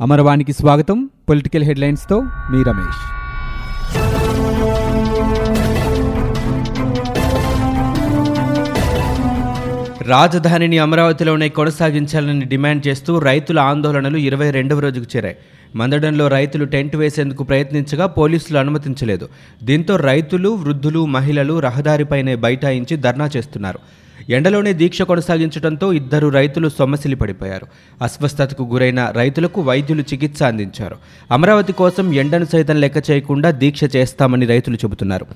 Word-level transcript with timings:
అమరవాణికి 0.00 0.52
స్వాగతం. 0.52 1.10
పొలిటికల్ 1.28 1.64
హెడ్లైన్స్తో 1.64 2.20
మీ 2.20 2.62
రమేష్. 2.62 3.00
రాజధానిని 10.08 10.78
అమరావతిలోనే 10.78 11.48
కొనసాగించాలని 11.48 12.44
డిమాండ్ 12.44 12.86
చేస్తూ 12.86 13.18
రైతుల 13.18 13.58
ఆందోళనలు 13.58 14.16
ఇరవై 14.16 14.50
రెండవ 14.50 14.78
రోజుకు 14.78 15.06
చేరాయి. 15.16 15.36
మందడంలో 15.76 16.28
రైతులు 16.28 16.64
టెంట్ 16.64 16.96
వేసేందుకు 16.96 17.44
ప్రయత్నించగా 17.44 18.06
పోలీసులు 18.06 18.58
అనుమతించలేదు. 18.58 19.28
దీంతో 19.62 19.96
రైతులు 19.96 20.48
వృద్ధులు 20.48 21.06
మహిళలు 21.06 21.60
రహదారిపైనే 21.60 22.34
బైఠాయించి 22.34 22.96
ధర్నా 22.96 23.30
చేస్తున్నారు. 23.36 23.78
ఎండలోనే 24.28 24.72
దీక్ష 24.72 25.02
కొనసాగించడంతో 25.02 25.92
ఇద్దరు 25.92 26.28
రైతులు 26.28 26.68
సొమ్మసిలి 26.68 27.16
పడిపోయారు. 27.16 27.66
అస్వస్థతకు 28.02 28.62
గురైన 28.62 29.12
రైతులకు 29.16 29.60
వైద్యులు 29.60 30.02
చికిత్స 30.02 30.42
అందించారు. 30.42 30.96
అమరావతి 31.30 31.72
కోసం 31.72 32.14
ఎండను 32.14 32.44
సైతం 32.44 32.76
లెక్క 32.76 33.10
చేయకుండా 33.10 33.50
దీక్ష 33.50 33.80
చేస్తామని 33.96 34.46
రైతులు 34.46 34.76
చెబుతున్నారు. 34.76 35.26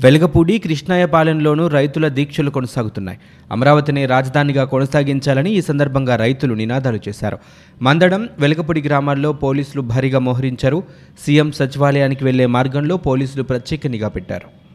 వెలగపూడి 0.00 0.58
కృష్ణాయపాలెంలోనూ 0.58 1.68
రైతుల 1.68 2.08
దీక్షలు 2.08 2.50
కొనసాగుతున్నాయి. 2.50 3.18
అమరావతిని 3.50 4.06
రాజధానిగా 4.06 4.64
కొనసాగించాలని 4.64 5.52
ఈ 5.52 5.60
సందర్భంగా 5.60 6.16
రైతులు 6.16 6.54
నినాదాలు 6.54 6.98
చేశారు. 7.08 7.38
మందడం 7.82 8.28
వెలగపూడి 8.38 8.82
గ్రామాల్లో 8.82 9.32
పోలీసులు 9.32 9.82
భారీగా 9.82 10.18
మోహరించారు. 10.18 10.82
సీఎం 11.26 11.52
సచివాలయానికి 11.52 12.24
వెళ్ళే 12.24 12.46
మార్గంలో 12.46 12.96
పోలీసులు 12.96 13.42
ప్రత్యేక 13.42 13.86
నిఘా 13.86 14.08
పెట్టారు. 14.08 14.71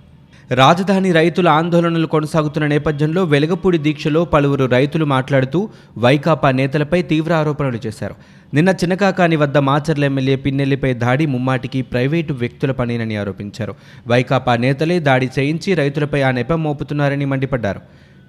రాజధాని 0.51 1.11
రైతుల 1.11 1.47
ఆందోళనలు 1.47 2.07
కొనసాగుతున్న 2.07 2.67
నేపథ్యంలో 2.67 3.23
వెలగపూడి 3.23 3.77
దీక్షలో 3.77 4.25
పలువురు 4.25 4.65
రైతులు 4.65 5.05
మాట్లాడుతూ 5.05 5.69
వైకాపా 5.97 6.51
నేతలపై 6.51 7.01
తీవ్ర 7.01 7.33
ఆరోపణలు 7.33 7.79
చేశారు. 7.87 8.15
నిన్న 8.53 8.69
చిన్నకాకాని 8.69 9.35
వద్ద 9.35 9.57
మాచర్ల 9.57 10.05
ఎమ్మెల్యే 10.05 10.35
పిన్నెల్లిపై 10.35 10.93
దాడి 10.93 11.25
ముమ్మాటికి 11.25 11.81
ప్రైవేటు 11.81 12.33
వ్యక్తుల 12.33 12.71
పనేనని 12.71 13.15
ఆరోపించారు. 13.15 13.75
వైకాపా 14.07 14.55
నేతలే 14.55 14.99
దాడి 14.99 15.29
చేయించి 15.39 15.73
రైతులపై 15.73 16.21
ఆ 16.21 16.31
నెపం 16.31 16.63
మోపుతున్నారని 16.63 17.25
మండిపడ్డారు. 17.25 17.81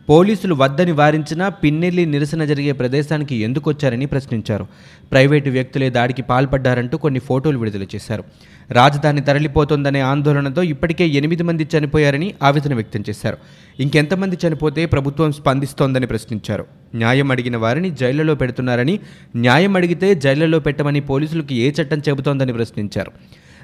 పోలీసులు 0.08 0.54
వద్దని 0.54 0.92
వారించినా 0.92 1.48
పిన్నెల్లి 1.48 2.06
నిరసన 2.06 2.44
జరిగే 2.44 2.72
ప్రదేశానికి 2.72 3.34
ఎందుకొచ్చారని 3.36 4.06
ప్రశ్నించారు. 4.06 4.66
ప్రైవేటు 5.12 5.50
వ్యక్తులే 5.50 5.90
దాడికి 5.90 6.22
పాల్పడ్డారంటూ 6.22 6.98
కొన్ని 6.98 7.20
ఫోటోలు 7.20 7.58
విడుదల 7.58 7.82
చేశారు. 7.82 8.24
రాజధాని 8.70 9.20
తరలిపోతోందనే 9.20 10.00
ఆందోళనతో 10.00 10.62
ఇప్పటికే 10.62 11.06
ఎనిమిది 11.06 11.42
మంది 11.42 11.68
చనిపోయారని 11.78 12.34
ఆవేదన 12.42 12.74
వ్యక్తం 12.74 13.04
చేశారు. 13.08 13.36
ఇంకెంతమంది 13.80 14.38
చనిపోతే 14.46 14.86
ప్రభుత్వం 14.86 15.32
స్పందిస్తోందని 15.32 16.06
ప్రశ్నించారు. 16.06 16.66
న్యాయం 16.94 17.30
అడిగిన 17.30 17.56
వారిని 17.56 17.90
జైళ్ళలో 17.90 18.34
పెడుతున్నారని 18.34 19.00
న్యాయం 19.36 19.76
అడిగితే 19.76 20.14
జైళ్ళలో 20.14 20.58
పెట్టమని 20.58 21.00
పోలీసులకు 21.00 21.52
ఏ 21.52 21.70
చట్టం 21.70 21.98
చెబుతోందని 22.08 22.52
ప్రశ్నించారు. 22.52 23.12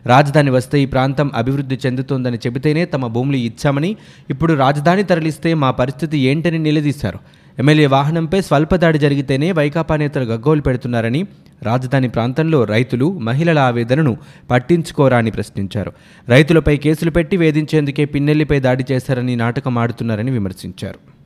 రాజధాని 0.06 0.50
వస్తే 0.50 0.80
ఈ 0.80 0.86
ప్రాంతం 0.86 1.30
అభివృద్ధి 1.34 1.78
చెందుతోందని 1.86 2.36
చెబితేనే 2.36 2.84
తమ 2.84 3.06
భూములు 3.06 3.36
ఇచ్చామని 3.36 3.96
ఇప్పుడు 4.30 4.54
రాజధాని 4.54 5.02
తరలిస్తే 5.02 5.54
మా 5.54 5.70
పరిస్థితి 5.70 6.18
ఏంటని 6.18 6.58
నిలదీశారు. 6.58 7.18
ఎమ్మెల్యే 7.58 7.86
వాహనంపై 7.86 8.40
స్వల్ప 8.40 8.74
దాడి 8.74 8.98
జరిగితేనే 8.98 9.52
వైకాపా 9.52 9.96
నేతలు 9.96 10.24
గగ్గోలు 10.24 10.62
పెడుతున్నారని 10.62 11.26
రాజధాని 11.62 12.08
ప్రాంతంలో 12.08 12.64
రైతులు 12.64 13.18
మహిళల 13.18 13.58
ఆవేదనను 13.58 14.16
పట్టించుకోరా 14.50 15.18
అని 15.18 15.30
ప్రశ్నించారు. 15.30 15.92
రైతులపై 16.28 16.76
కేసులు 16.76 17.10
పెట్టి 17.10 17.36
వేధించేందుకే 17.36 18.04
పిన్నెల్లిపై 18.04 18.60
దాడి 18.60 18.84
చేశారని 18.92 19.36
నాటకం 19.36 19.78
ఆడుతున్నారని 19.78 20.30
విమర్శించారు. 20.30 21.23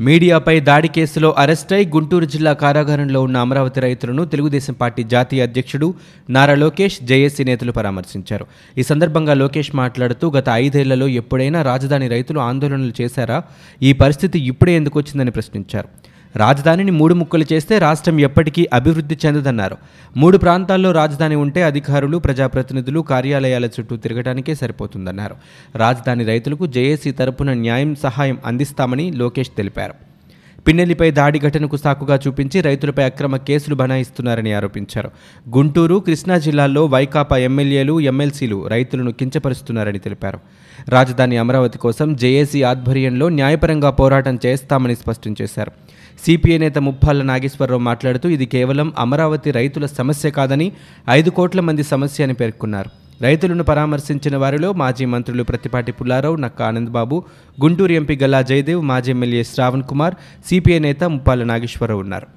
మీడియాపై 0.00 0.60
దాడి 0.60 0.88
కేసులో 0.88 1.34
అరెస్టై 1.38 1.86
గుంటూరు 1.86 2.24
జిల్లా 2.24 2.52
కారాగారంలో 2.52 3.22
ఉన్న 3.22 3.36
అమరావతి 3.36 3.80
రైతులను 3.80 4.24
తెలుగుదేశం 4.24 4.72
పార్టీ 4.72 5.02
జాతీయ 5.02 5.42
అధ్యక్షుడు 5.42 5.94
నారా 6.30 6.54
లోకేష్ 6.54 7.04
జేఏసీ 7.04 7.44
నేతలు 7.44 7.72
పరామర్శించారు. 7.72 8.46
ఈ 8.78 8.82
సందర్భంగా 8.82 9.34
లోకేష్ 9.34 9.70
మాట్లాడుతూ 9.74 10.30
గత 10.30 10.44
ఐదేళ్ళలో 10.48 11.08
ఎప్పుడైనా 11.08 11.62
రాజధాని 11.62 12.08
రైతులు 12.08 12.40
ఆందోళనలు 12.40 13.02
చేశారా? 13.02 13.42
ఈ 13.82 13.92
పరిస్థితి 13.92 14.46
ఇప్పుడే 14.46 14.76
ఎందుకు 14.76 14.98
వచ్చిందని 14.98 15.30
ప్రశ్నించారు. 15.30 15.88
రాజధానిని 16.36 16.90
మూడు 16.90 17.14
ముక్కలు 17.14 17.44
చేస్తే 17.52 17.78
రాష్ట్రం 17.78 18.20
ఎప్పటికీ 18.20 18.68
అభివృద్ధి 18.72 19.18
చెందదన్నారు. 19.26 19.76
మూడు 20.16 20.38
ప్రాంతాల్లో 20.38 20.92
రాజధాని 20.92 21.34
ఉంటే 21.34 21.62
అధికారులు 21.62 22.18
ప్రజాప్రతినిధులు 22.18 23.00
కార్యాలయాల 23.00 23.66
చుట్టూ 23.66 23.96
తిరగడానికే 23.96 24.54
సరిపోతుందన్నారు. 24.54 25.36
రాజధాని 25.76 26.24
రైతులకు 26.24 26.66
జేఏసీ 26.66 27.10
తరపున 27.10 27.52
న్యాయం 27.52 27.94
సహాయం 27.94 28.38
అందిస్తామని 28.44 29.10
లోకేష్ 29.10 29.50
తెలిపారు. 29.56 29.94
పిన్నెలిపై 30.66 31.10
దాడి 31.10 31.38
ఘటనకు 31.38 31.76
సాకుగా 31.76 32.20
చూపించి 32.26 32.60
రైతులపై 32.60 33.04
అక్రమ 33.04 33.36
కేసులు 33.36 33.74
బనాయిస్తున్నారని 33.74 34.52
ఆరోపించారు. 34.52 35.10
గుంటూరు 35.56 35.96
కృష్ణా 36.06 36.38
జిల్లాల్లో 36.38 36.86
వైకాపా 36.86 37.36
ఎమ్మెల్యేలు 37.36 38.00
ఎమ్మెల్సీలు 38.00 38.66
రైతులను 38.66 39.12
కించపరుస్తున్నారని 39.12 39.98
తెలిపారు. 39.98 40.38
రాజధాని 40.88 41.36
అమరావతి 41.36 41.78
కోసం 41.78 42.16
జేఏసీ 42.16 42.62
ఆధ్వర్యంలో 42.62 43.28
న్యాయపరంగా 43.28 43.90
పోరాటం 43.90 44.38
చేస్తామని 44.46 44.96
స్పష్టం 44.96 45.36
చేశారు. 45.42 45.72
సిపిఐ 46.26 46.58
నేత 46.58 46.78
ముప్పాళ్ళ 46.78 47.22
నాగేశ్వరరావు 47.22 47.80
మాట్లాడుతూ 47.80 48.28
ఇది 48.28 48.46
కేవలం 48.46 48.92
అమరావతి 48.98 49.50
రైతుల 49.50 49.86
సమస్య 49.86 50.30
కాదని 50.30 50.72
ఐదు 51.10 51.30
కోట్ల 51.30 51.60
మంది 51.60 51.82
సమస్య 51.82 52.24
అని 52.24 52.32
పేర్కొన్నారు. 52.32 53.09
రైతులను 53.20 53.64
పరామర్శించిన 53.64 54.36
వారిలో 54.36 54.68
మాజీ 54.72 55.04
మంత్రులు 55.04 55.42
ప్రతిపాటి 55.42 55.92
పుల్లారావు 55.92 56.36
నక్క 56.36 56.62
ఆనందబాబు 56.62 57.16
గుంటూరు 57.64 57.92
ఎంపీ 57.92 58.14
గల్లా 58.22 58.42
జయదేవ్ 58.42 58.82
మాజీ 58.82 59.10
ఎమ్మెల్యే 59.10 59.42
శ్రావణ్ 59.44 59.82
కుమార్ 59.82 60.14
సిపిఐ 60.48 60.78
నేత 60.78 61.04
ముప్పాల 61.04 61.44
నాగేశ్వరరావు 61.44 62.00
ఉన్నారు. 62.00 62.28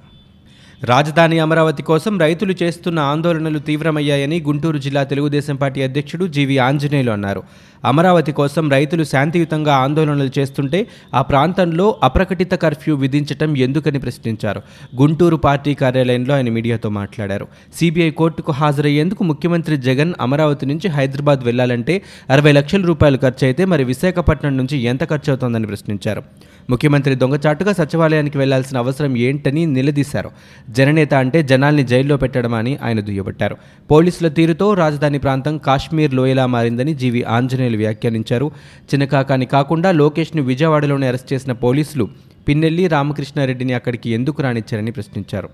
రాజధాని 0.84 1.38
అమరావతి 1.38 1.82
కోసం 1.82 2.18
రైతులు 2.18 2.54
చేస్తున్న 2.62 2.98
ఆందోళనలు 2.98 3.58
తీవ్రమయ్యాయని 3.58 4.40
గుంటూరు 4.40 4.78
జిల్లా 4.78 5.02
తెలుగుదేశం 5.04 5.56
పార్టీ 5.56 5.82
అధ్యక్షుడు 5.82 6.26
జీవి 6.26 6.58
ఆంజనేయులు 6.58 7.10
అన్నారు. 7.10 7.42
అమరావతి 7.84 8.32
కోసం 8.32 8.70
రైతులు 8.70 9.04
శాంతియుతంగా 9.04 9.74
ఆందోళనలు 9.76 10.30
చేస్తుంటే 10.38 10.86
ఆ 11.14 11.22
ప్రాంతంలో 11.22 12.00
అప్రకటిత 12.02 12.54
కర్ఫ్యూ 12.54 12.96
విధించటం 12.96 13.56
ఎందుకని 13.56 13.98
ప్రశ్నించారు. 13.98 14.62
గుంటూరు 15.00 15.36
పార్టీ 15.36 15.74
కార్యాలయంలో 15.74 16.34
ఆయన 16.34 16.50
మీడియాతో 16.50 16.88
మాట్లాడారు. 16.88 17.48
సిబిఐ 17.74 18.10
కోర్టుకు 18.10 18.52
హాజరయ్యేందుకు 18.52 19.24
ముఖ్యమంత్రి 19.24 19.76
జగన్ 19.76 20.14
అమరావతి 20.20 20.66
నుంచి 20.66 20.88
హైదరాబాద్ 20.88 21.44
వెళ్ళాలంటే 21.44 22.02
అరవై 22.30 22.52
లక్షల 22.52 22.82
రూపాయలు 22.82 23.16
ఖర్చు 23.16 23.46
అయితే 23.46 23.64
మరి 23.64 23.84
విశాఖపట్నం 23.84 24.56
నుంచి 24.56 24.78
ఎంత 24.82 25.04
ఖర్చు 25.04 25.30
అవుతోందని 25.30 25.66
ప్రశ్నించారు. 25.66 26.22
ముఖ్యమంత్రి 26.70 27.14
దొంగచాటుగా 27.14 27.72
సచివాలయానికి 27.72 28.38
వెళ్ళాల్సిన 28.38 28.78
అవసరం 28.78 29.16
ఏంటని 29.16 29.66
నిలదీశారు. 29.66 30.30
జననేత 30.76 31.14
అంటే 31.14 31.42
జనాల్ని 31.42 31.84
జైల్లో 31.84 32.16
పెట్టడమని 32.16 32.72
ఆయన 32.82 33.00
దుయ్యబట్టారు. 33.00 33.56
పోలీసుల 33.90 34.28
తీరుతో 34.28 34.74
రాజధాని 34.74 35.18
ప్రాంతం 35.18 35.58
కాశ్మీర్ 35.58 36.14
లోయలా 36.14 36.46
మారిందని 36.46 36.94
జీవి 36.94 37.22
ఆంజనేయులు 37.24 37.76
వ్యాఖ్యానించారు. 37.76 38.50
చిన్నకాకాని 38.90 39.46
కాకుండా 39.46 39.90
లోకేష్ను 40.00 40.42
విజయవాడలోనే 40.42 41.06
అరెస్ట్ 41.06 41.32
చేసిన 41.32 41.52
పోలీసులు 41.52 42.08
పిన్నెల్లి 42.48 42.86
రామకృష్ణారెడ్డిని 42.88 43.72
అక్కడికి 43.72 44.10
ఎందుకు 44.10 44.42
రానిచ్చారని 44.42 44.90
ప్రశ్నించారు. 44.90 45.48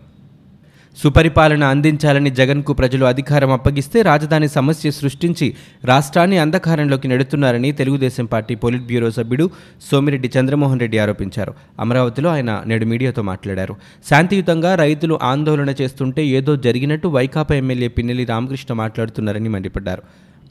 సుపరిపాలన 0.97 1.65
అందించాలని 1.65 2.31
జగన్కు 2.31 2.73
ప్రజలు 2.73 3.05
అధికారం 3.05 3.51
అప్పగిస్తే 3.51 4.03
రాజధాని 4.03 4.49
సమస్య 4.49 4.91
సృష్టించి 4.91 5.55
రాష్ట్రాన్ని 5.85 6.39
అంధకారంలోకి 6.39 7.09
నెడుతున్నారని 7.09 7.73
తెలుగుదేశం 7.73 8.25
పార్టీ 8.25 8.55
పొలిట్ 8.55 8.83
బ్యూరో 8.83 9.11
సభ్యుడు 9.11 9.51
సోమిరెడ్డి 9.91 10.31
చంద్రమోహన్ 10.39 10.81
రెడ్డి 10.81 10.99
ఆరోపించారు. 10.99 11.55
అమరావతిలో 11.81 12.31
ఆయన 12.31 12.63
నేడు 12.67 12.85
మీడియాతో 12.85 13.23
మాట్లాడారు. 13.23 13.77
శాంతియుతంగా 14.11 14.75
రైతులు 14.75 15.19
ఆందోళన 15.23 15.75
చేస్తుంటే 15.81 16.27
ఏదో 16.27 16.57
జరిగినట్టు 16.57 17.09
వైకాపా 17.09 17.55
ఎమ్మెల్యే 17.55 17.89
పిన్నెల్లి 17.89 18.25
రామకృష్ణ 18.25 18.75
మాట్లాడుతున్నారని 18.75 19.49
మండిపడ్డారు. 19.49 20.03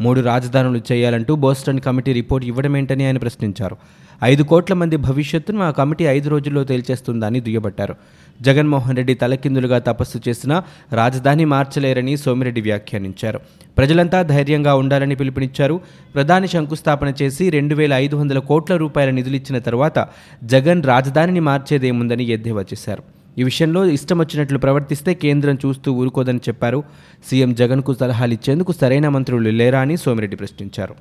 మూడు 0.01 0.21
రాజధానులు 0.21 0.81
చేయాలంటూ 0.91 1.35
బోస్టన్ 1.35 1.79
కమిటీ 1.79 2.13
రిపోర్ట్ 2.13 2.47
ఇవ్వడమేంటని 2.47 3.05
ఆయన 3.05 3.17
ప్రశ్నించారు. 3.17 3.77
ఐదు 4.23 4.43
కోట్ల 4.43 4.73
మంది 4.73 4.95
భవిష్యత్తును 4.95 5.61
ఆ 5.61 5.71
కమిటీ 5.71 6.03
ఐదు 6.03 6.29
రోజుల్లో 6.29 6.63
తేల్చేస్తుందని 6.63 7.39
దుయ్యబట్టారు. 7.39 7.95
జగన్మోహన్ 8.41 8.97
రెడ్డి 8.97 9.13
తలకిందులుగా 9.13 9.79
తపస్సు 9.79 10.19
చేసినా 10.29 10.63
రాజధాని 10.93 11.45
మార్చలేరని 11.45 12.17
సోమిరెడ్డి 12.17 12.61
వ్యాఖ్యానించారు. 12.61 13.39
ప్రజలంతా 13.77 14.21
ధైర్యంగా 14.21 14.75
ఉండాలని 14.75 15.15
పిలుపునిచ్చారు. 15.15 15.81
ప్రధాని 16.15 16.47
శంకుస్థాపన 16.47 17.13
చేసి 17.21 17.50
రెండు 17.50 17.75
వేల 17.75 17.94
ఐదు 17.94 18.15
వందల 18.15 18.39
కోట్ల 18.39 18.75
రూపాయల 18.75 19.09
నిధులిచ్చిన 19.09 19.59
తర్వాత 19.59 20.07
జగన్ 20.44 20.83
రాజధానిని 20.83 21.39
మార్చేదేముందని 21.39 22.24
ఎద్దేవా 22.24 22.62
చేశారు. 22.62 23.19
ఈ 23.39 23.44
విషయంలో 23.50 23.81
ఇష్టం 23.97 24.18
వచ్చినట్లు 24.19 24.59
ప్రవర్తిస్తే 24.65 25.12
కేంద్రం 25.24 25.57
చూస్తూ 25.65 25.89
ఊరుకోదని 26.01 26.41
చెప్పారు. 26.47 26.80
సీఎం 27.27 27.51
జగన్కు 27.62 27.94
సలహాలు 28.01 28.33
ఇచ్చేందుకు 28.38 28.71
సరైన 28.81 29.07
మంత్రులు 29.15 29.51
లేరా 29.62 29.81
అని 29.86 29.97
సోమిరెడ్డి 30.03 30.38
ప్రశ్నించారు. 30.41 30.95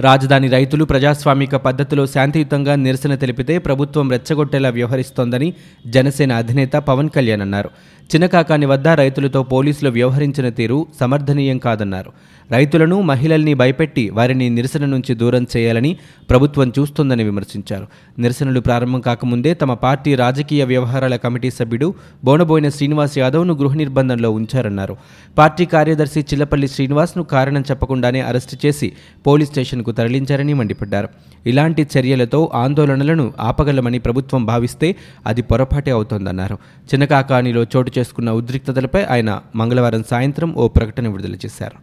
రాజధాని 0.00 0.48
రైతులు 0.48 0.84
ప్రజాస్వామిక 0.84 1.56
పద్ధతిలో 1.56 2.06
శాంతియుతంగా 2.06 2.74
నిరసన 2.76 3.14
తెలిపితే 3.14 3.58
ప్రభుత్వం 3.58 4.10
రెచ్చగొట్టేలా 4.10 4.68
వ్యవహరిస్తోందని 4.68 5.54
జనసేన 5.86 6.32
అధినేత 6.32 6.72
పవన్ 6.72 7.08
కళ్యాణ్ 7.08 7.40
అన్నారు. 7.40 7.70
చిన్నకాకాని 8.14 8.66
వద్ద 8.66 8.88
రైతులతో 8.88 9.42
పోలీసులు 9.42 9.90
వ్యవహరించిన 9.90 10.48
తీరు 10.48 10.86
సమర్థనీయం 11.00 11.58
కాదన్నారు. 11.58 12.12
రైతులను 12.50 13.00
మహిళల్ని 13.00 13.54
భయపెట్టి 13.54 14.10
వారిని 14.10 14.50
నిరసన 14.50 14.84
నుంచి 14.84 15.14
దూరం 15.14 15.46
చేయాలని 15.56 15.96
ప్రభుత్వం 16.30 16.72
చూస్తోందని 16.78 17.24
విమర్శించారు. 17.24 17.86
నిరసనలు 18.18 18.60
ప్రారంభం 18.60 19.00
కాకముందే 19.00 19.54
తమ 19.54 19.74
పార్టీ 19.74 20.14
రాజకీయ 20.14 20.64
వ్యవహారాల 20.64 21.16
కమిటీ 21.16 21.50
సభ్యుడు 21.50 21.94
బోనబోయిన 22.24 22.68
శ్రీనివాస్ 22.68 23.18
యాదవ్ను 23.18 23.54
గృహ 23.54 23.74
నిర్బంధంలో 23.74 24.30
ఉంచారన్నారు. 24.30 24.96
పార్టీ 25.38 25.64
కార్యదర్శి 25.64 26.20
చిల్లపల్లి 26.20 26.68
శ్రీనివాస్ను 26.68 27.22
కారణం 27.22 27.64
చెప్పకుండానే 27.70 28.20
అరెస్టు 28.20 28.66
చేసి 28.66 28.92
పోలీస్ 29.26 29.50
స్టేషన్ 29.50 29.83
స్టేషన్కు 29.84 29.92
తరలించారని 29.92 30.54
మండిపడ్డారు. 30.54 31.08
ఇలాంటి 31.46 31.86
చర్యలతో 31.98 32.50
ఆందోళనలను 32.54 33.32
ఆపగలమని 33.40 33.98
ప్రభుత్వం 33.98 34.46
భావిస్తే 34.46 34.96
అది 35.26 35.42
పొరపాటే 35.42 35.90
అవుతోందన్నారు. 35.90 36.54
చిన్నకాకానిలో 36.84 37.62
చోటు 37.76 37.92
చేసుకున్న 37.98 38.30
ఉద్రిక్తతలపై 38.30 39.04
ఆయన 39.04 39.40
మంగళవారం 39.56 40.02
సాయంత్రం 40.10 40.54
ఓ 40.54 40.68
ప్రకటన 40.68 41.08
విడుదల 41.08 41.34
చేశారు. 41.34 41.76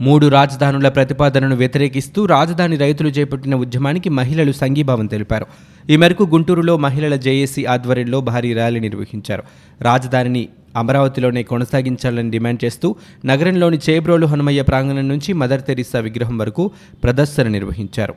మూడు 0.00 0.26
రాజధానుల 0.28 0.88
ప్రతిపాదనను 0.88 1.56
వ్యతిరేకిస్తూ 1.56 2.26
రాజధాని 2.26 2.76
రైతులు 2.76 3.08
చేపట్టిన 3.08 3.54
ఉద్యమానికి 3.54 4.08
మహిళలు 4.08 4.52
సంఘీభావం 4.52 5.06
తెలిపారు. 5.06 5.46
ఈ 5.90 5.96
మేరకు 5.96 6.24
గుంటూరులో 6.24 6.76
మహిళల 6.76 7.14
జేఏసీ 7.16 7.64
ఆధ్వర్యంలో 7.64 8.20
భారీ 8.20 8.52
ర్యాలీ 8.52 8.80
నిర్వహించారు. 8.80 9.42
రాజధానిని 9.80 10.48
అమరావతిలోనే 10.76 11.42
కొనసాగించాలని 11.42 12.30
డిమాండ్ 12.30 12.64
చేస్తూ 12.64 12.96
నగరంలోని 13.24 13.78
చేబ్రోలు 13.90 14.26
హనుమయ్య 14.26 14.62
ప్రాంగణం 14.62 15.08
నుంచి 15.08 15.32
మదర్ 15.32 15.62
తెరీసా 15.62 16.00
విగ్రహం 16.00 16.38
వరకు 16.38 16.70
ప్రదర్శన 17.04 17.48
నిర్వహించారు. 17.48 18.14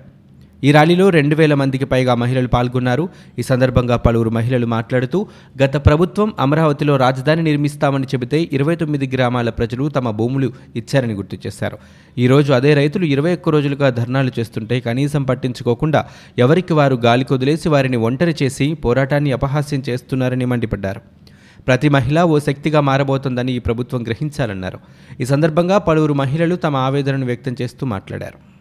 ఈ 0.63 0.71
ర్యాలీలో 0.71 1.09
రెండు 1.09 1.35
వేల 1.35 1.53
మందికి 1.53 1.85
పైగా 1.85 2.15
మహిళలు 2.15 2.47
పాల్గొన్నారు. 2.47 3.09
ఈ 3.39 3.41
సందర్భంగా 3.41 3.95
పలువురు 3.97 4.29
మహిళలు 4.29 4.65
మాట్లాడుతూ 4.65 5.25
గత 5.63 5.75
ప్రభుత్వం 5.75 6.33
అమరావతిలో 6.39 6.97
రాజధాని 6.97 7.43
నిర్మిస్తామని 7.43 8.03
చెబితే 8.03 8.49
ఇరవై 8.51 8.75
తొమ్మిది 8.75 9.11
గ్రామాల 9.15 9.49
ప్రజలు 9.49 9.89
తమ 9.89 10.11
భూములు 10.11 10.53
ఇచ్చారని 10.75 11.13
గుర్తు 11.13 11.37
చేశారు. 11.47 11.77
ఈరోజు 12.17 12.53
అదే 12.53 12.73
రైతులు 12.73 13.05
ఇరవై 13.05 13.33
ఒక్క 13.33 13.49
రోజులుగా 13.49 13.89
ధర్నాలు 13.89 14.31
చేస్తుంటే 14.39 14.79
కనీసం 14.79 15.23
పట్టించుకోకుండా 15.23 16.05
ఎవరికి 16.39 16.73
వారు 16.73 16.95
గాలి 16.95 17.23
కొదిలేసి 17.23 17.69
వారిని 17.69 17.97
ఒంటరి 17.97 18.35
చేసి 18.43 18.73
పోరాటాన్ని 18.73 19.31
అపహాస్యం 19.31 19.83
చేస్తున్నారని 19.89 20.45
మండిపడ్డారు. 20.45 21.22
ప్రతి 21.67 21.89
మహిళ 21.89 22.21
ఓ 22.21 22.39
శక్తిగా 22.39 22.79
మారబోతోందని 22.79 23.51
ఈ 23.51 23.59
ప్రభుత్వం 23.59 24.03
గ్రహించాలన్నారు. 24.03 24.79
ఈ 25.21 25.25
సందర్భంగా 25.25 25.77
పలువురు 25.77 26.13
మహిళలు 26.13 26.55
తమ 26.55 26.75
ఆవేదనను 26.75 27.25
వ్యక్తం 27.25 27.55
చేస్తూ 27.61 27.85
మాట్లాడారు. 27.85 28.52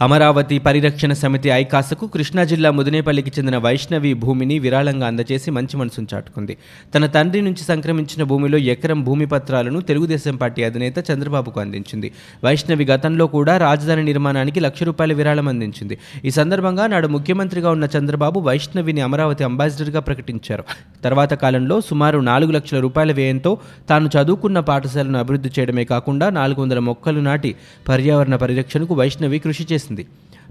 అమరావతి 0.00 0.58
పరిరక్షణ 0.58 1.12
సమితి 1.12 1.48
ఐకాసకు 1.48 2.06
కృష్ణా 2.06 2.44
జిల్లా 2.44 2.70
ముదినేపల్లికి 2.70 3.30
చెందిన 3.36 3.56
వైష్ణవి 3.56 4.14
భూమిని 4.14 4.58
విరాళంగా 4.58 5.06
అందజేసి 5.06 5.50
మంచి 5.50 5.76
మనసును 5.76 6.06
చాటుకుంది. 6.14 6.56
తన 6.94 7.06
తండ్రి 7.06 7.40
నుంచి 7.40 7.62
సంక్రమించిన 7.64 8.22
భూమిలో 8.22 8.58
ఎకరం 8.58 9.04
భూమి 9.04 9.26
పత్రాలను 9.26 9.80
తెలుగుదేశం 9.80 10.36
పార్టీ 10.36 10.62
అధినేత 10.62 10.94
చంద్రబాబుకు 11.10 11.60
అందించింది. 11.60 12.10
వైష్ణవి 12.44 12.84
గతంలో 12.84 13.26
కూడా 13.26 13.56
రాజధాని 13.58 14.02
నిర్మాణానికి 14.02 14.60
లక్ష 14.60 14.82
రూపాయల 14.82 15.12
విరాళం 15.12 15.48
అందించింది. 15.48 15.98
ఈ 16.24 16.30
సందర్భంగా 16.30 16.86
నాడు 16.86 17.08
ముఖ్యమంత్రిగా 17.08 17.70
ఉన్న 17.70 17.88
చంద్రబాబు 17.96 18.40
వైష్ణవిని 18.40 19.00
అమరావతి 19.00 19.44
అంబాసిడర్గా 19.44 20.00
ప్రకటించారు. 20.00 20.64
తర్వాత 21.04 21.34
కాలంలో 21.34 21.80
సుమారు 21.80 22.18
నాలుగు 22.30 22.50
లక్షల 22.50 22.80
రూపాయల 22.80 23.12
వ్యయంతో 23.12 23.58
తాను 23.88 24.10
చదువుకున్న 24.16 24.60
పాఠశాలను 24.60 25.18
అభివృద్ధి 25.18 25.52
చేయడమే 25.58 25.84
కాకుండా 25.84 26.30
నాలుగు 26.30 26.62
వందల 26.62 26.78
మొక్కలు 26.78 27.20
నాటి 27.20 27.52
పర్యావరణ 27.88 28.36
పరిరక్షణకు 28.36 28.94
వైష్ణవి 28.94 29.38
కృషి 29.38 29.66
చేసింది. 29.72 29.86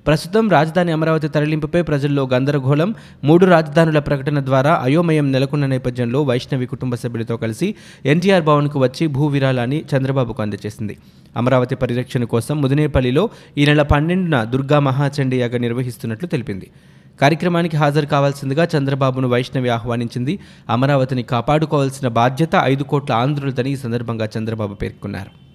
ప్రస్తుతం 0.07 0.49
రాజధాని 0.49 0.91
అమరావతి 0.91 1.27
తరలింపుపై 1.27 1.81
ప్రజల్లో 1.81 2.29
గందరగోళం. 2.33 2.95
మూడు 3.23 3.45
రాజధానుల 3.45 3.99
ప్రకటన 3.99 4.45
ద్వారా 4.45 4.73
అయోమయం 4.83 5.31
నెలకొన్న 5.31 5.65
నేపథ్యంలో 5.65 6.21
వైష్ణవి 6.21 6.65
కుటుంబ 6.65 6.95
సభ్యులతో 6.95 7.37
కలిసి 7.37 7.75
ఎన్టీఆర్ 8.05 8.43
భవన్కు 8.43 8.79
వచ్చి 8.79 9.07
భూ 9.07 9.27
విరాళాన్ని 9.27 9.83
చంద్రబాబుకు 9.95 10.41
అందజేసింది. 10.41 10.97
అమరావతి 11.37 11.75
పరిరక్షణ 11.75 12.23
కోసం 12.23 12.61
ముదినేపల్లిలో 12.61 13.29
ఈ 13.57 13.65
నెల 13.65 13.81
పన్నెండున 13.81 14.43
దుర్గా 14.43 14.79
మహాచండీ 14.79 15.39
యాగ 15.39 15.57
నిర్వహిస్తున్నట్లు 15.57 16.27
తెలిపింది. 16.27 16.69
కార్యక్రమానికి 17.21 17.77
హాజరు 17.77 18.05
కావాల్సిందిగా 18.05 18.67
చంద్రబాబును 18.77 19.27
వైష్ణవి 19.27 19.69
ఆహ్వానించింది. 19.69 20.39
అమరావతిని 20.69 21.23
కాపాడుకోవాల్సిన 21.23 22.07
బాధ్యత 22.07 22.49
ఐదు 22.63 22.83
కోట్ల 22.83 23.13
ఆంధ్రులదని 23.13 23.71
ఈ 23.71 23.75
సందర్భంగా 23.75 24.29
చంద్రబాబు 24.37 24.73
పేర్కొన్నారు. 24.73 25.46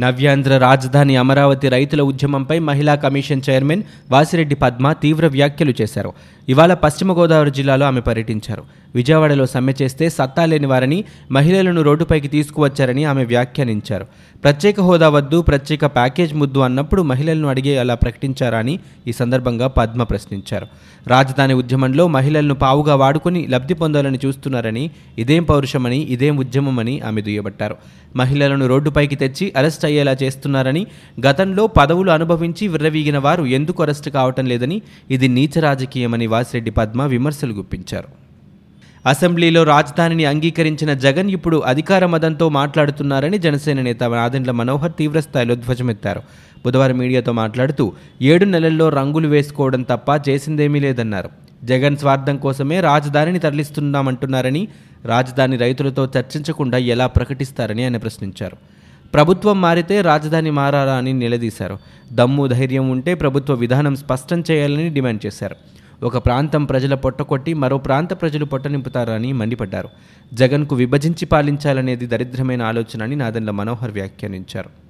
నవ్యాంధ్ర 0.00 0.58
రాజధాని 0.58 1.16
అమరావతి 1.16 1.68
రైతుల 1.68 2.02
ఉద్యమంపై 2.02 2.58
మహిళా 2.58 2.94
కమిషన్ 2.94 3.42
చైర్మన్ 3.50 3.82
వాసిరెడ్డి 4.10 4.54
పద్మ 4.54 4.92
తీవ్ర 4.92 5.26
వ్యాఖ్యలు 5.26 5.74
చేశారు. 5.80 6.12
ఇవాళ 6.48 6.74
పశ్చిమ 6.74 7.12
గోదావరి 7.12 7.50
జిల్లాలో 7.50 7.86
ఆమె 7.86 8.00
పర్యటించారు. 8.00 8.62
విజయవాడలో 8.94 9.46
సమ్మె 9.46 9.74
చేస్తే 9.82 10.08
సత్తా 10.08 10.44
లేని 10.44 10.66
వారని 10.66 11.04
మహిళలను 11.32 11.82
రోడ్డుపైకి 11.82 12.28
తీసుకువచ్చారని 12.28 13.04
ఆమె 13.04 13.24
వ్యాఖ్యానించారు. 13.24 14.06
ప్రత్యేక 14.44 14.80
హోదా 14.80 15.08
వద్దు 15.08 15.42
ప్రత్యేక 15.42 15.86
ప్యాకేజ్ 15.86 16.34
ముద్దు 16.34 16.58
అన్నప్పుడు 16.58 17.02
మహిళలను 17.02 17.48
అడిగే 17.48 17.78
అలా 17.78 17.94
ప్రకటించారా 17.94 18.58
అని 18.58 18.78
ఈ 19.08 19.12
సందర్భంగా 19.12 19.66
పద్మ 19.66 20.02
ప్రశ్నించారు. 20.02 20.66
రాజధాని 21.06 21.54
ఉద్యమంలో 21.54 22.08
మహిళలను 22.08 22.54
పావుగా 22.54 22.94
వాడుకుని 22.94 23.46
లబ్ధి 23.50 23.74
పొందాలని 23.74 24.18
చూస్తున్నారని 24.26 24.90
ఇదేం 25.18 25.44
పౌరుషమని 25.44 25.98
ఇదేం 25.98 26.36
ఉద్యమమని 26.36 27.00
ఆమె 27.00 27.20
దుయ్యబట్టారు. 27.20 27.76
మహిళలను 28.16 28.66
రోడ్డుపైకి 28.66 29.16
తెచ్చి 29.16 29.52
అరెస్ట్ 29.56 29.84
అయ్యేలా 29.90 30.14
చేస్తున్నారని 30.22 30.82
గతంలో 31.26 31.66
పదవులు 31.78 32.10
అనుభవించి 32.10 32.66
విర్రవీగిన 32.68 33.18
వారు 33.26 33.44
ఎందుకు 33.58 33.82
అరెస్ట్ 33.82 34.08
కావటం 34.16 34.46
లేదని 34.52 34.78
ఇది 35.16 35.28
నీచ 35.36 35.56
రాజకీయమని 35.60 36.28
వాసిరెడ్డి 36.34 36.74
పద్మ 36.80 37.06
విమర్శలు 37.14 37.54
గుప్పించారు. 37.60 38.10
అసెంబ్లీలో 39.08 39.60
రాజధానిని 39.62 40.24
అంగీకరించిన 40.24 40.92
జగన్ 41.04 41.28
ఇప్పుడు 41.30 41.58
అధికార 41.72 42.06
మదంతో 42.06 42.46
మాట్లాడుతున్నారని 42.56 43.38
జనసేన 43.38 43.80
నేత 43.80 44.02
నాదెండ్ల 44.14 44.52
మనోహర్ 44.58 44.92
తీవ్రస్థాయిలో 44.98 45.54
ధ్వజమెత్తారు. 45.54 46.22
బుధవారం 46.64 46.98
మీడియాతో 46.98 47.32
మాట్లాడుతూ 47.32 47.84
ఏడు 48.22 48.44
నెలల్లో 48.44 48.88
రంగులు 48.88 49.28
వేసుకోవడం 49.28 49.82
తప్ప 49.82 50.08
చేసిందేమీ 50.28 50.80
లేదన్నారు. 50.80 51.30
జగన్ 51.64 51.96
స్వార్థం 51.96 52.36
కోసమే 52.36 52.76
రాజధానిని 52.80 53.38
తరలిస్తున్నామంటున్నారని 53.38 54.62
రాజధాని 55.04 55.56
రైతులతో 55.56 56.02
చర్చించకుండా 56.16 56.78
ఎలా 56.94 57.06
ప్రకటిస్తారని 57.16 57.82
ఆయన 57.82 57.96
ప్రశ్నించారు. 57.96 58.56
ప్రభుత్వం 59.14 59.60
మారితే 59.60 60.00
రాజధాని 60.00 60.50
మారాలా 60.50 60.94
అని 60.94 61.12
నిలదీశారు. 61.12 61.78
దమ్ము 62.12 62.46
ధైర్యం 62.46 62.90
ఉంటే 62.90 63.14
ప్రభుత్వ 63.14 63.54
విధానం 63.54 63.96
స్పష్టం 63.96 64.44
చేయాలని 64.50 64.88
డిమాండ్ 64.88 65.26
చేశారు. 65.26 65.56
ఒక 66.02 66.18
ప్రాంతం 66.18 66.64
ప్రజల 66.64 66.94
పొట్టకొట్టి 66.94 67.54
మరో 67.54 67.78
ప్రాంత 67.78 68.12
ప్రజలు 68.20 68.44
పొట్టనింపుతారని 68.44 69.32
మండిపడ్డారు. 69.32 69.88
జగన్కు 70.34 70.76
విభజించి 70.76 71.26
పాలించాలనేది 71.26 72.06
దరిద్రమైన 72.06 72.62
ఆలోచన 72.62 73.02
అని 73.02 73.16
నాదెండ్ల 73.16 73.50
మనోహర్ 73.50 73.90
వ్యాఖ్యానించారు. 73.90 74.89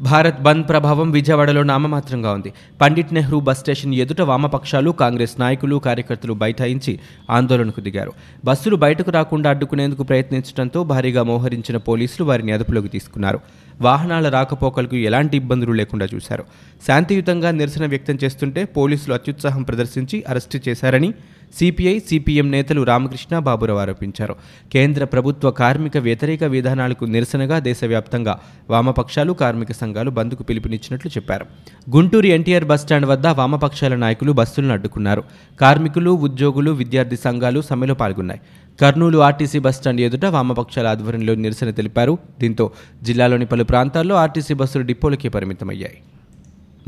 భారత్ 0.00 0.42
బంద్ 0.42 0.68
ప్రభావం 0.68 1.10
విజయవాడలో 1.10 1.62
నామమాత్రంగా 1.62 2.32
ఉంది. 2.32 2.52
పండిట్ 2.80 3.12
నెహ్రూ 3.12 3.40
బస్ 3.40 3.58
స్టేషన్ 3.58 3.94
ఎదుట 3.94 4.20
వామపక్షాలు 4.20 4.90
కాంగ్రెస్ 4.90 5.40
నాయకులు 5.40 5.76
కార్యకర్తలు 5.76 6.32
బైఠాయించి 6.32 6.98
ఆందోళనకు 7.30 7.80
దిగారు. 7.80 8.12
బస్సులు 8.44 8.76
బయటకు 8.76 9.10
రాకుండా 9.10 9.50
అడ్డుకునేందుకు 9.50 10.02
ప్రయత్నించడంతో 10.02 10.84
భారీగా 10.84 11.22
మోహరించిన 11.22 11.76
పోలీసులు 11.76 12.26
వారిని 12.26 12.52
అదుపులోకి 12.52 12.88
తీసుకున్నారు. 12.88 13.40
వాహనాల 13.80 14.28
రాకపోకలకు 14.28 14.96
ఎలాంటి 14.96 15.36
ఇబ్బందులు 15.36 15.72
లేకుండా 15.72 16.06
చూశారు. 16.14 16.44
శాంతియుతంగా 16.86 17.50
నిరసన 17.50 17.86
వ్యక్తం 17.86 18.18
చేస్తుంటే 18.24 18.64
పోలీసులు 18.64 19.14
అత్యుత్సాహం 19.14 19.62
ప్రదర్శించి 19.62 20.24
అరెస్టు 20.28 20.60
చేశారని 20.68 21.14
సిపిఐ 21.58 21.98
సిపిఎం 21.98 22.50
నేతలు 22.50 22.82
రామకృష్ణ 22.82 23.38
బాబురావు 23.38 23.78
ఆరోపించారు. 23.78 24.36
కేంద్ర 24.72 25.04
ప్రభుత్వ 25.04 25.50
కార్మిక 25.50 25.96
వ్యతిరేక 25.96 26.44
విధానాలకు 26.44 27.04
నిరసనగా 27.04 27.58
దేశవ్యాప్తంగా 27.58 28.38
వామపక్షాలు 28.70 29.32
కార్మిక 29.32 29.72
సంఘాలు 29.72 30.10
బంద్కు 30.10 30.42
పిలుపునిచ్చినట్లు 30.42 31.10
చెప్పారు. 31.10 31.46
గుంటూరు 31.90 32.26
ఎన్టీఆర్ 32.26 32.64
బస్టాండ్ 32.64 33.06
వద్ద 33.06 33.26
వామపక్షాల 33.26 33.96
నాయకులు 33.96 34.32
బస్సులను 34.32 34.72
అడ్డుకున్నారు. 34.72 35.24
కార్మికులు 35.60 36.10
ఉద్యోగులు 36.10 36.70
విద్యార్థి 36.70 37.16
సంఘాలు 37.16 37.60
సమ్మెలో 37.60 37.94
పాల్గొన్నాయి. 37.94 38.40
కర్నూలు 38.80 39.18
ఆర్టీసీ 39.18 39.58
బస్టాండ్ 39.58 40.00
ఎదుట 40.00 40.24
వామపక్షాల 40.24 40.86
ఆధ్వర్యంలో 40.86 41.34
నిరసన 41.34 41.70
తెలిపారు. 41.70 42.18
దీంతో 42.40 42.70
జిల్లాలోని 43.02 43.46
పలు 43.46 43.64
ప్రాంతాల్లో 43.64 44.14
ఆర్టీసీ 44.14 44.54
బస్సులు 44.54 44.82
డిపోలకే 44.82 45.28
పరిమితమయ్యాయి. 45.28 45.98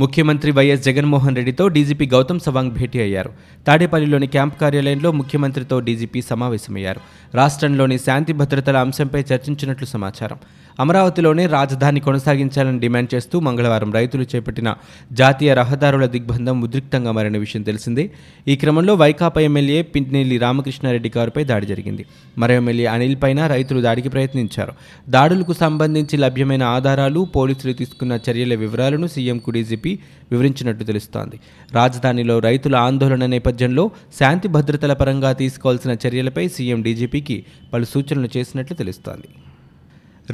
ముఖ్యమంత్రి 0.01 0.51
వైఎస్ 0.53 0.85
జగన్మోహన్ 0.85 1.37
రెడ్డితో 1.37 1.69
డీజీపీ 1.69 2.07
గౌతమ్ 2.07 2.41
సవాంగ్ 2.41 2.71
భేటీ 2.71 3.01
అయ్యారు. 3.01 3.31
తాడేపల్లిలోని 3.67 4.27
క్యాంప్ 4.27 4.61
కార్యాలయంలో 4.61 5.13
ముఖ్యమంత్రితో 5.13 5.81
డీజీపీ 5.81 6.23
సమావేశమయ్యారు. 6.23 7.01
రాష్ట్రంలోని 7.35 7.99
శాంతి 7.99 8.33
భద్రతల 8.33 8.77
అంశంపై 8.77 9.21
చర్చించినట్లు 9.21 9.87
సమాచారం. 9.87 10.39
అమరావతిలోనే 10.81 11.47
రాజధాని 11.47 12.01
కొనసాగించాలని 12.01 12.79
డిమాండ్ 12.81 13.15
చేస్తూ 13.15 13.41
మంగళవారం 13.41 13.93
రైతులు 13.93 14.25
చేపట్టిన 14.35 14.75
జాతీయ 15.13 15.55
రహదారుల 15.55 16.07
దిగ్బంధం 16.07 16.63
ఉద్రిక్తంగా 16.63 17.13
మారిన 17.13 17.39
విషయం 17.39 17.63
తెలిసిందే. 17.63 18.11
ఈ 18.49 18.57
క్రమంలో 18.57 18.95
వైకాపా 18.95 19.41
ఎమ్మెల్యే 19.41 19.83
పింటినేలి 19.83 20.39
రామకృష్ణారెడ్డి 20.39 21.09
కారుపై 21.09 21.45
దాడి 21.45 21.67
జరిగింది. 21.67 22.07
మరో 22.39 22.55
ఎమ్మెల్యే 22.55 22.87
అనిల్ 22.87 23.17
పైన 23.23 23.47
రైతులు 23.47 23.81
దాడికి 23.81 24.09
ప్రయత్నించారు. 24.09 24.73
దాడులకు 25.09 25.53
సంబంధించి 25.53 26.17
లభ్యమైన 26.17 26.63
ఆధారాలు 26.63 27.21
పోలీసులు 27.37 27.73
తీసుకున్న 27.73 28.19
చర్యల 28.31 28.55
వివరాలను 28.55 29.07
సీఎంకు 29.07 29.51
డీజీపీ 29.51 29.99
వివరించినట్టు 30.33 30.85
తెలుస్తోంది. 30.85 31.41
రాజధానిలో 31.73 32.39
రైతుల 32.39 32.77
ఆందోళన 32.77 33.27
నేపథ్యంలో 33.27 33.91
శాంతి 34.21 34.49
భద్రతల 34.49 34.93
పరంగా 34.93 35.33
తీసుకోవాల్సిన 35.33 35.97
చర్యలపై 36.07 36.49
సీఎం 36.49 36.83
డీజీపీకి 36.83 37.45
పలు 37.73 37.85
సూచనలు 37.85 38.29
చేసినట్లు 38.37 38.77
తెలుస్తోంది. 38.77 39.29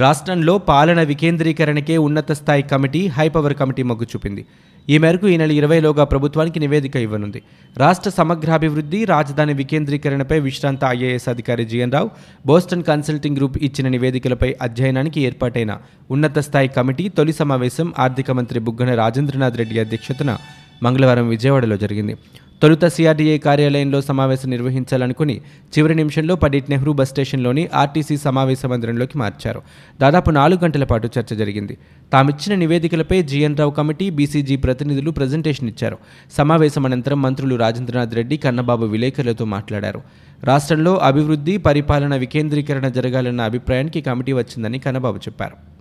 రాష్ట్రంలో 0.03 0.55
పాలన 0.71 1.01
వికేంద్రీకరణకే 1.11 1.97
ఉన్నత 2.07 2.31
స్థాయి 2.39 2.65
కమిటీ 2.73 3.01
హైపవర్ 3.17 3.55
కమిటీ 3.61 3.83
మొగ్గు 3.91 4.07
చూపింది. 4.13 4.43
ఈ 4.89 4.97
మేరకు 5.03 5.27
ఈ 5.33 5.37
నెల 5.41 5.53
ఇరవైలోగా 5.61 6.05
ప్రభుత్వానికి 6.13 6.59
నివేదిక 6.65 6.97
ఇవ్వనుంది. 7.07 7.41
రాష్ట్ర 7.77 8.11
సమగ్రాభివృద్ధి 8.19 9.01
రాజధాని 9.13 9.55
వికేంద్రీకరణపై 9.61 10.39
విశ్రాంత 10.47 10.83
ఐఏఎస్ 10.97 11.29
అధికారి 11.33 11.65
G N 11.71 11.95
Rao 11.97 12.11
Boston 12.51 12.87
Consulting 12.91 13.39
Group 13.41 13.59
ఇచ్చిన 13.69 13.89
నివేదికలపై 13.97 14.51
అధ్యయనానికి 14.67 15.21
ఏర్పాటైన 15.29 15.75
ఉన్నత 16.17 16.39
స్థాయి 16.49 16.71
కమిటీ 16.79 17.07
తొలి 17.19 17.37
సమావేశం 17.41 17.91
ఆర్థిక 18.07 18.31
మంత్రి 18.41 18.61
బుగ్గన 18.69 18.93
రాజేంద్రనాథ్ 19.03 19.59
రెడ్డి 19.63 19.79
అధ్యక్షతన 19.85 20.33
మంగళవారం 20.83 21.29
విజయవాడలో 21.35 21.77
జరిగింది. 21.85 22.17
తొలుత 22.63 22.87
సిఆర్డీఏ 22.87 23.39
కార్యాలయంలో 23.39 24.01
సమావేశం 24.01 24.51
నిర్వహించాలనుకుని 24.51 25.41
చివరి 25.73 25.95
నిమిషంలో 25.95 26.37
పండిట్ 26.37 26.71
నెహ్రూ 26.71 26.93
బస్ 26.93 27.11
స్టేషన్లోని 27.11 27.69
ఆర్టీసీ 27.75 28.17
సమావేశ 28.17 28.67
మందిరంలోకి 28.67 29.19
మార్చారు. 29.19 29.63
దాదాపు 30.01 30.31
నాలుగు 30.31 30.65
గంటల 30.65 30.85
పాటు 30.85 31.11
చర్చ 31.19 31.35
జరిగింది. 31.35 31.79
తామిచ్చిన 32.13 32.55
నివేదికలపై 32.55 33.23
G N 33.23 33.57
Rao 33.57 33.71
committee 33.71 34.11
BCG 34.11 34.57
ప్రతినిధులు 34.57 35.11
ప్రజెంటేషన్ 35.11 35.69
ఇచ్చారు. 35.69 35.99
సమావేశం 36.37 36.87
అనంతరం 36.87 37.23
మంత్రులు 37.23 37.57
రాజేంద్రనాథ్ 37.57 38.15
రెడ్డి 38.15 38.37
కన్నబాబు 38.37 38.87
విలేకరులతో 38.87 39.45
మాట్లాడారు. 39.45 40.03
రాష్ట్రంలో 40.45 40.97
అభివృద్ధి 40.97 41.57
పరిపాలన 41.57 42.17
వికేంద్రీకరణ 42.17 42.89
జరగాలన్న 42.89 43.41
అభిప్రాయానికి 43.41 44.01
కమిటీ 44.01 44.33
వచ్చిందని 44.33 44.79
కన్నబాబు 44.79 45.17
చెప్పారు. 45.17 45.76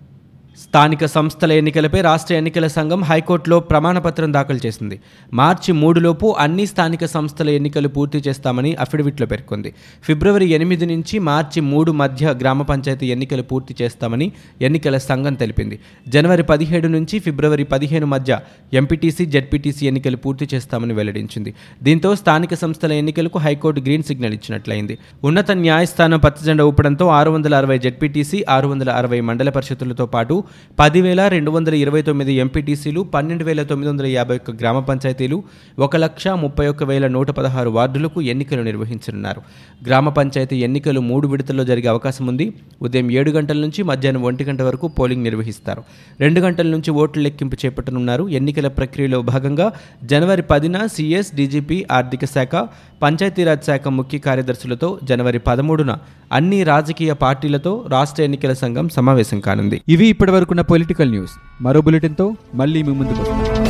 స్థానిక 0.64 1.06
సంస్థల 1.06 1.52
ఎన్నికలపై 1.52 2.02
రాష్ట్ర 2.02 2.34
ఎన్నికల 2.36 2.68
సంఘం 2.68 3.04
హైకోర్టులో 3.04 3.60
ప్రమాణపత్రం 3.60 4.34
దాఖలు 4.34 4.60
చేసింది. 4.66 5.00
మార్చి 5.34 5.74
మూడులోపు 5.74 6.36
అన్ని 6.40 6.66
స్థానిక 6.66 7.06
సంస్థల 7.06 7.50
ఎన్నికలు 7.50 7.88
పూర్తి 7.88 8.24
చేస్తామని 8.28 8.76
అఫిడవిట్లో 8.76 9.28
పేర్కొంది. 9.28 9.74
ఫిబ్రవరి 10.04 10.46
ఎనిమిది 10.46 10.86
నుంచి 10.86 11.20
మార్చి 11.20 11.62
మూడు 11.62 11.92
మధ్య 11.92 12.36
గ్రామ 12.42 12.62
పంచాయతీ 12.62 13.08
ఎన్నికలు 13.08 13.42
పూర్తి 13.42 13.76
చేస్తామని 13.82 14.32
ఎన్నికల 14.62 14.98
సంఘం 14.98 15.34
తెలిపింది. 15.34 15.80
జనవరి 16.08 16.44
పదిహేడు 16.44 16.88
నుంచి 16.88 17.20
ఫిబ్రవరి 17.20 17.64
పదిహేను 17.64 18.06
మధ్య 18.06 18.40
ఎంపీటీసీ 18.74 19.26
జెడ్పీటీసీ 19.26 19.88
ఎన్నికలు 19.88 20.18
పూర్తి 20.18 20.48
చేస్తామని 20.56 20.94
వెల్లడించింది. 20.94 21.54
దీంతో 21.84 22.16
స్థానిక 22.16 22.54
సంస్థల 22.54 22.92
ఎన్నికలకు 22.92 23.38
హైకోర్టు 23.38 23.82
గ్రీన్ 23.82 24.04
సిగ్నల్ 24.04 24.34
ఇచ్చినట్లయింది. 24.34 24.98
ఉన్నత 25.24 25.52
న్యాయస్థానం 25.52 26.20
పచ్చజెండా 26.20 26.66
ఊపడంతో 26.66 27.08
ఆరు 27.08 27.30
వందల 27.30 27.56
అరవై 27.56 27.78
జెడ్పీటీసీ 27.78 28.46
ఆరు 28.50 28.68
వందల 28.68 28.90
అరవై 28.90 29.22
మండల 29.22 29.50
పరిషత్తులతో 29.50 30.06
పాటు 30.06 30.44
పదివేల 30.80 31.28
రెండు 31.28 31.52
వందల 31.52 31.74
ఇరవై 31.74 32.02
తొమ్మిది 32.02 32.34
ఎంపీటీసీలు 32.34 33.02
పన్నెండు 33.02 33.44
వేల 33.44 33.64
తొమ్మిది 33.64 33.90
వందల 33.90 34.06
యాభై 34.06 34.36
ఒక్క 34.36 34.52
గ్రామ 34.52 34.80
పంచాయతీలు 34.80 35.44
ఒక 35.80 35.96
లక్ష 35.96 36.28
ముప్పై 36.28 36.68
ఒక్క 36.68 36.84
వేల 36.84 37.08
నూట 37.08 37.32
పదహారు 37.32 37.70
వార్డులకు 37.70 38.22
ఎన్నికలు 38.22 38.62
నిర్వహించనున్నారు. 38.62 39.42
గ్రామ 39.86 40.10
పంచాయతీ 40.10 40.58
ఎన్నికలు 40.58 41.00
మూడు 41.00 41.28
విడతల్లో 41.28 41.64
జరిగే 41.64 41.88
అవకాశం 41.88 42.28
ఉంది. 42.28 42.54
ఉదయం 42.82 43.12
ఏడు 43.12 43.32
గంటల 43.32 43.58
నుంచి 43.58 43.84
మధ్యాహ్నం 43.84 44.24
ఒంటి 44.24 44.44
గంట 44.44 44.62
వరకు 44.62 44.88
పోలింగ్ 44.88 45.24
నిర్వహిస్తారు. 45.24 45.84
రెండు 46.20 46.40
గంటల 46.40 46.68
నుంచి 46.68 46.92
ఓట్ల 46.92 47.22
లెక్కింపు 47.22 47.58
చేపట్టనున్నారు. 47.66 48.30
ఎన్నికల 48.30 48.68
ప్రక్రియలో 48.68 49.22
భాగంగా 49.22 49.72
జనవరి 50.04 50.42
పదిన 50.42 50.86
సీఎస్ 50.86 51.36
డీజీపీ 51.36 51.86
ఆర్థిక 51.92 52.26
శాఖ 52.26 52.56
పంచాయతీరాజ్ 53.04 53.64
శాఖ 53.64 53.88
ముఖ్య 53.88 54.18
కార్యదర్శులతో 54.18 55.00
జనవరి 55.04 55.40
పదమూడున 55.40 55.98
అన్ని 56.32 56.64
రాజకీయ 56.64 57.14
పార్టీలతో 57.14 57.86
రాష్ట్ర 57.88 58.24
ఎన్నికల 58.24 58.54
సంఘం 58.54 58.90
సమావేశం 58.90 59.40
కానుంది. 59.40 59.82
ఇవి 59.90 60.08
ఇప్పటివరకున్న 60.08 60.62
పొలిటికల్ 60.62 61.10
న్యూస్. 61.10 61.32
మరో 61.62 61.82
బులెటిన్తో 61.82 62.36
మళ్ళీ 62.54 62.84
మీ 62.84 62.94
ముందుకు 62.94 63.22
వస్తాం. 63.22 63.65